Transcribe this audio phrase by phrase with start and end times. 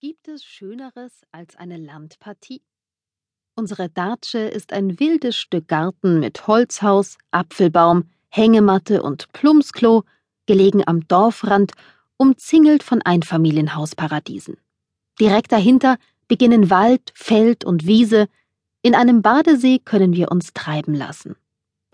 [0.00, 2.62] Gibt es Schöneres als eine Landpartie?
[3.56, 10.04] Unsere Datsche ist ein wildes Stück Garten mit Holzhaus, Apfelbaum, Hängematte und Plumpsklo,
[10.46, 11.72] gelegen am Dorfrand,
[12.16, 14.58] umzingelt von Einfamilienhausparadiesen.
[15.18, 18.28] Direkt dahinter beginnen Wald, Feld und Wiese.
[18.82, 21.34] In einem Badesee können wir uns treiben lassen.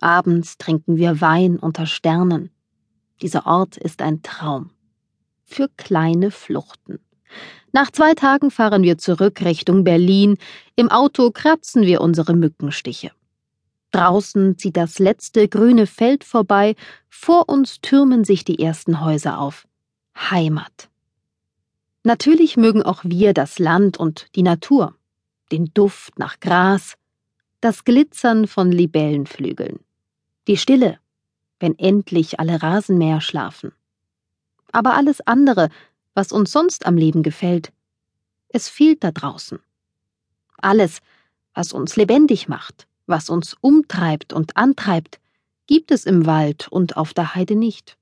[0.02, 2.50] Abends trinken wir Wein unter Sternen.
[3.22, 4.72] Dieser Ort ist ein Traum.
[5.42, 7.03] Für kleine Fluchten.
[7.72, 10.36] Nach zwei Tagen fahren wir zurück Richtung Berlin.
[10.76, 13.10] Im Auto kratzen wir unsere Mückenstiche.
[13.90, 16.74] Draußen zieht das letzte grüne Feld vorbei,
[17.08, 19.66] vor uns türmen sich die ersten Häuser auf.
[20.16, 20.88] Heimat.
[22.02, 24.94] Natürlich mögen auch wir das Land und die Natur,
[25.52, 26.94] den Duft nach Gras,
[27.60, 29.80] das Glitzern von Libellenflügeln,
[30.46, 30.98] die Stille,
[31.60, 33.72] wenn endlich alle Rasenmäher schlafen.
[34.70, 35.70] Aber alles andere,
[36.14, 37.72] was uns sonst am Leben gefällt.
[38.48, 39.58] Es fehlt da draußen.
[40.58, 41.00] Alles,
[41.54, 45.20] was uns lebendig macht, was uns umtreibt und antreibt,
[45.66, 47.96] gibt es im Wald und auf der Heide nicht.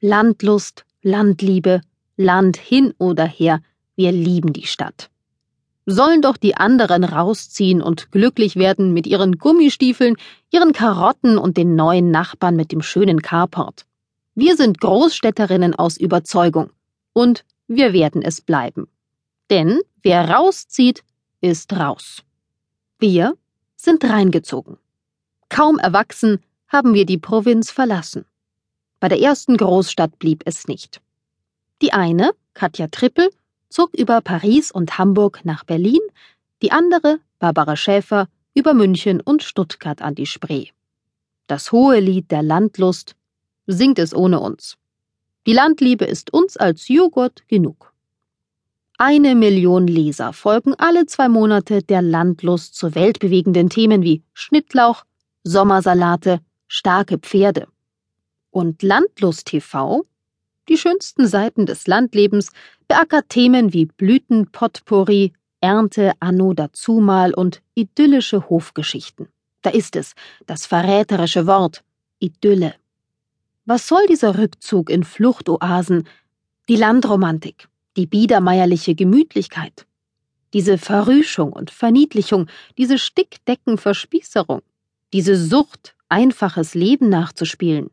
[0.00, 1.80] Landlust, Landliebe,
[2.16, 3.60] Land hin oder her,
[3.96, 5.10] wir lieben die Stadt.
[5.86, 10.16] Sollen doch die anderen rausziehen und glücklich werden mit ihren Gummistiefeln,
[10.50, 13.86] ihren Karotten und den neuen Nachbarn mit dem schönen Carport.
[14.34, 16.70] Wir sind Großstädterinnen aus Überzeugung.
[17.18, 18.86] Und wir werden es bleiben.
[19.50, 21.02] Denn wer rauszieht,
[21.40, 22.22] ist raus.
[23.00, 23.36] Wir
[23.74, 24.78] sind reingezogen.
[25.48, 26.38] Kaum erwachsen
[26.68, 28.24] haben wir die Provinz verlassen.
[29.00, 31.00] Bei der ersten Großstadt blieb es nicht.
[31.82, 33.30] Die eine, Katja Trippel,
[33.68, 36.02] zog über Paris und Hamburg nach Berlin,
[36.62, 40.68] die andere, Barbara Schäfer, über München und Stuttgart an die Spree.
[41.48, 43.16] Das hohe Lied der Landlust
[43.66, 44.78] singt es ohne uns.
[45.46, 47.92] Die Landliebe ist uns als Joghurt genug.
[48.98, 55.04] Eine Million Leser folgen alle zwei Monate der Landlust zu weltbewegenden Themen wie Schnittlauch,
[55.44, 57.68] Sommersalate, starke Pferde.
[58.50, 60.04] Und Landlust TV,
[60.68, 62.50] die schönsten Seiten des Landlebens,
[62.88, 69.28] beackert Themen wie Blütenpotpourri, Ernte anno dazumal und idyllische Hofgeschichten.
[69.62, 70.14] Da ist es,
[70.46, 71.84] das verräterische Wort
[72.18, 72.74] Idylle.
[73.70, 76.08] Was soll dieser Rückzug in Fluchtoasen,
[76.70, 77.68] die Landromantik,
[77.98, 79.86] die biedermeierliche Gemütlichkeit,
[80.54, 82.46] diese Verrüschung und Verniedlichung,
[82.78, 84.62] diese Stickdeckenverspießerung,
[85.12, 87.90] diese Sucht, einfaches Leben nachzuspielen?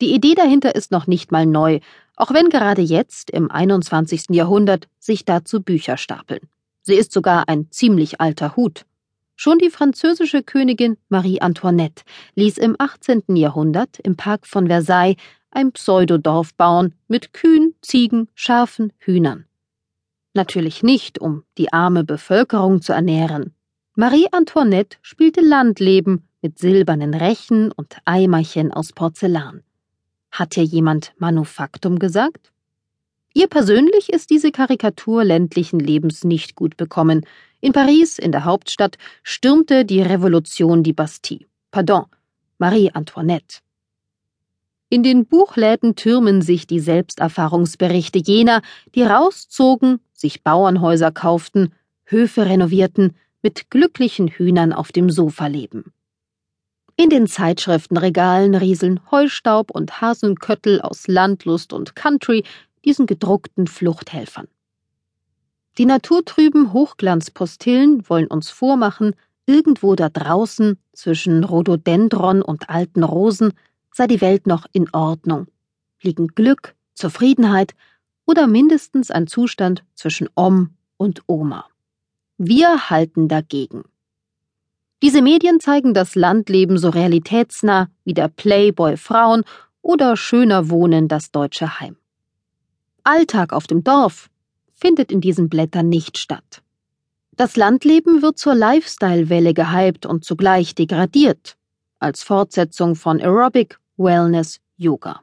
[0.00, 1.78] Die Idee dahinter ist noch nicht mal neu,
[2.16, 4.30] auch wenn gerade jetzt, im 21.
[4.30, 6.40] Jahrhundert, sich dazu Bücher stapeln.
[6.82, 8.84] Sie ist sogar ein ziemlich alter Hut.
[9.36, 12.04] Schon die französische Königin Marie Antoinette
[12.36, 13.24] ließ im 18.
[13.36, 15.16] Jahrhundert im Park von Versailles
[15.50, 19.46] ein Pseudodorf bauen mit Kühen, Ziegen, Schafen, Hühnern.
[20.34, 23.54] Natürlich nicht, um die arme Bevölkerung zu ernähren.
[23.94, 29.62] Marie Antoinette spielte Landleben mit silbernen Rechen und Eimerchen aus Porzellan.
[30.32, 32.53] Hat hier jemand Manufaktum gesagt?
[33.36, 37.26] Ihr persönlich ist diese Karikatur ländlichen Lebens nicht gut bekommen.
[37.60, 41.46] In Paris, in der Hauptstadt, stürmte die Revolution die Bastille.
[41.72, 42.04] Pardon,
[42.58, 43.58] Marie Antoinette.
[44.88, 48.62] In den Buchläden türmen sich die Selbsterfahrungsberichte jener,
[48.94, 51.72] die rauszogen, sich Bauernhäuser kauften,
[52.04, 55.92] Höfe renovierten, mit glücklichen Hühnern auf dem Sofa leben.
[56.96, 62.44] In den Zeitschriftenregalen rieseln Heustaub und Hasenköttel aus Landlust und Country
[62.84, 64.48] diesen gedruckten Fluchthelfern.
[65.78, 69.14] Die naturtrüben Hochglanzpostillen wollen uns vormachen,
[69.46, 73.52] irgendwo da draußen, zwischen Rhododendron und alten Rosen,
[73.92, 75.46] sei die Welt noch in Ordnung,
[76.00, 77.74] liegen Glück, Zufriedenheit
[78.26, 81.66] oder mindestens ein Zustand zwischen Om und Oma.
[82.38, 83.84] Wir halten dagegen.
[85.02, 89.44] Diese Medien zeigen das Landleben so realitätsnah wie der Playboy Frauen
[89.82, 91.96] oder schöner Wohnen das deutsche Heim.
[93.04, 94.30] Alltag auf dem Dorf
[94.74, 96.62] findet in diesen Blättern nicht statt.
[97.36, 101.56] Das Landleben wird zur Lifestyle-Welle gehypt und zugleich degradiert,
[101.98, 105.20] als Fortsetzung von Aerobic, Wellness, Yoga.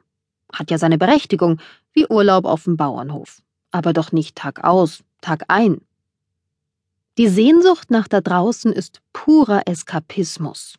[0.52, 1.60] Hat ja seine Berechtigung,
[1.92, 3.42] wie Urlaub auf dem Bauernhof.
[3.70, 5.80] Aber doch nicht Tag aus, Tag ein.
[7.18, 10.76] Die Sehnsucht nach da draußen ist purer Eskapismus.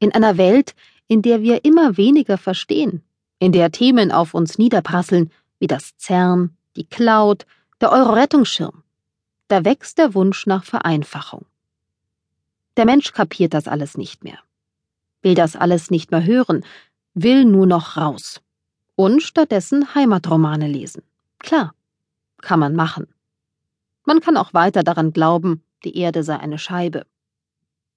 [0.00, 0.74] In einer Welt,
[1.06, 3.02] in der wir immer weniger verstehen,
[3.38, 5.30] in der Themen auf uns niederprasseln,
[5.64, 7.46] wie das CERN, die Cloud,
[7.80, 8.82] der Euro-Rettungsschirm.
[9.48, 11.46] Da wächst der Wunsch nach Vereinfachung.
[12.76, 14.38] Der Mensch kapiert das alles nicht mehr,
[15.22, 16.66] will das alles nicht mehr hören,
[17.14, 18.42] will nur noch raus
[18.94, 21.02] und stattdessen Heimatromane lesen.
[21.38, 21.74] Klar.
[22.42, 23.06] kann man machen.
[24.04, 27.06] Man kann auch weiter daran glauben, die Erde sei eine Scheibe.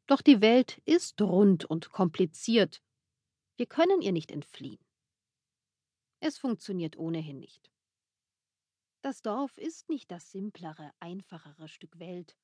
[0.06, 2.80] Doch die Welt ist rund und kompliziert.
[3.58, 4.87] Wir können ihr nicht entfliehen.
[6.19, 7.72] Es funktioniert ohnehin nicht.
[9.02, 12.38] Das Dorf ist nicht das simplere, einfachere Stück Welt,